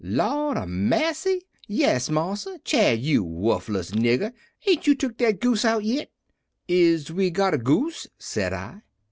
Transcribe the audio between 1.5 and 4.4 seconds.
yes, marsa. Chad, you wu'thless nigger,